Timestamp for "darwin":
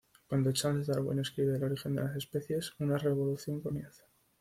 0.87-1.19